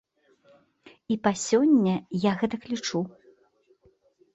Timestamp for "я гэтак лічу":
2.29-3.07